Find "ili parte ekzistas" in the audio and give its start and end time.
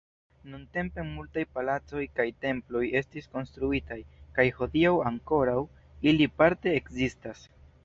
6.13-7.49